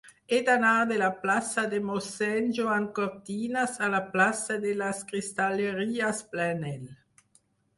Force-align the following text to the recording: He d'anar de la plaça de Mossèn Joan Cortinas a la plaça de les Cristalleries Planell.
He 0.35 0.37
d'anar 0.45 0.69
de 0.91 0.95
la 1.01 1.09
plaça 1.25 1.65
de 1.73 1.81
Mossèn 1.89 2.49
Joan 2.59 2.87
Cortinas 3.01 3.75
a 3.89 3.91
la 3.97 4.01
plaça 4.17 4.59
de 4.65 4.75
les 4.81 5.05
Cristalleries 5.13 6.27
Planell. 6.33 6.91